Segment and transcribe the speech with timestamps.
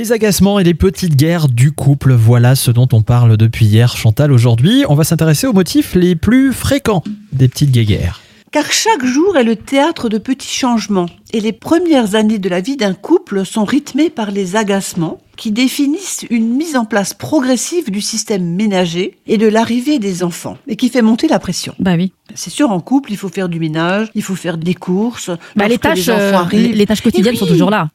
[0.00, 3.98] Les agacements et les petites guerres du couple, voilà ce dont on parle depuis hier,
[3.98, 4.32] Chantal.
[4.32, 8.22] Aujourd'hui, on va s'intéresser aux motifs les plus fréquents des petites guerres.
[8.50, 12.62] Car chaque jour est le théâtre de petits changements, et les premières années de la
[12.62, 17.90] vie d'un couple sont rythmées par les agacements, qui définissent une mise en place progressive
[17.90, 21.74] du système ménager et de l'arrivée des enfants, et qui fait monter la pression.
[21.78, 22.12] Bah oui.
[22.34, 25.30] C'est sûr, en couple, il faut faire du ménage, il faut faire des courses.
[25.56, 26.74] Bah, les, tâches, enfants euh, arrivent.
[26.74, 27.90] les tâches quotidiennes sont toujours là.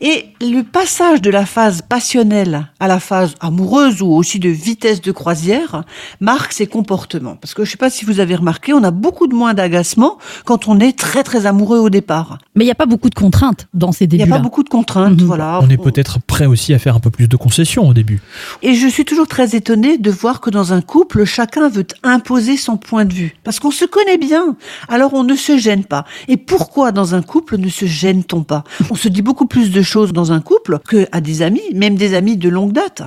[0.00, 5.00] Et le passage de la phase passionnelle à la phase amoureuse ou aussi de vitesse
[5.00, 5.84] de croisière
[6.20, 7.36] marque ces comportements.
[7.36, 10.18] Parce que je sais pas si vous avez remarqué, on a beaucoup de moins d'agacement
[10.44, 12.38] quand on est très très amoureux au départ.
[12.54, 14.62] Mais il n'y a pas beaucoup de contraintes dans ces Il n'y a pas beaucoup
[14.62, 15.26] de contraintes, Mhm.
[15.26, 15.60] voilà.
[15.62, 18.20] On est peut-être prêt aussi à faire un peu plus de concessions au début.
[18.62, 22.56] Et je suis toujours très étonnée de voir que dans un couple, chacun veut imposer
[22.56, 23.36] son point de vue.
[23.44, 24.56] Parce qu'on se connaît bien.
[24.88, 26.04] Alors on ne se gêne pas.
[26.28, 28.64] Et pourquoi dans un couple ne se gêne-t-on pas?
[28.90, 31.94] On se dit beaucoup plus de choses dans un couple que à des amis, même
[31.96, 33.02] des amis de longue date.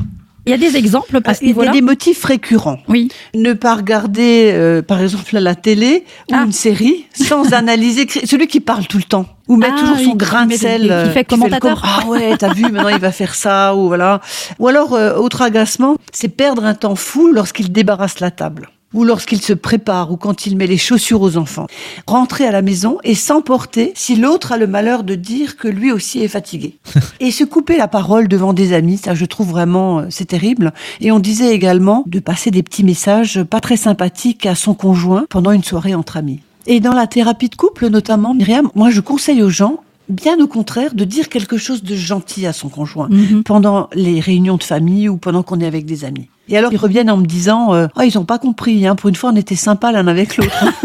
[0.47, 2.77] Il y a des exemples à ce Il y a des motifs récurrents.
[2.87, 3.07] Oui.
[3.33, 6.43] Ne pas regarder, euh, par exemple, à la télé ou Ah.
[6.45, 8.05] une série sans analyser.
[8.25, 9.25] Celui qui parle tout le temps.
[9.47, 10.81] Ou mettre Ah toujours son qui grain de met- sel.
[10.83, 11.81] qui euh, fait le commentateur.
[11.81, 14.21] com- Ah ouais, t'as vu, maintenant il va faire ça, ou voilà.
[14.59, 18.69] Ou alors, euh, autre agacement, c'est perdre un temps fou lorsqu'il débarrasse la table.
[18.95, 21.67] Ou lorsqu'il se prépare, ou quand il met les chaussures aux enfants.
[22.07, 25.91] Rentrer à la maison et s'emporter si l'autre a le malheur de dire que lui
[25.91, 26.77] aussi est fatigué.
[27.19, 30.73] et se couper la parole devant des amis, ça je trouve vraiment, euh, c'est terrible.
[31.01, 35.25] Et on disait également de passer des petits messages pas très sympathiques à son conjoint
[35.29, 36.39] pendant une soirée entre amis.
[36.65, 40.47] Et dans la thérapie de couple notamment, Myriam, moi je conseille aux gens, bien au
[40.47, 43.43] contraire, de dire quelque chose de gentil à son conjoint Mhm.
[43.43, 46.29] pendant les réunions de famille ou pendant qu'on est avec des amis.
[46.49, 49.09] Et alors ils reviennent en me disant, euh, oh, ils n'ont pas compris, hein, pour
[49.09, 50.63] une fois on était sympa l'un avec l'autre.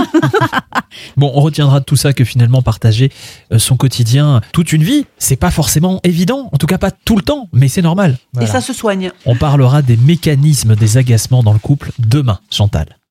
[1.17, 3.11] Bon, on retiendra de tout ça que finalement partager
[3.53, 7.17] euh, son quotidien toute une vie, c'est pas forcément évident, en tout cas pas tout
[7.17, 8.19] le temps, mais c'est normal.
[8.41, 9.13] Et ça se soigne.
[9.27, 13.00] On parlera des mécanismes des agacements dans le couple demain, Chantal.